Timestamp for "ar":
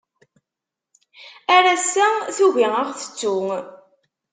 1.55-1.65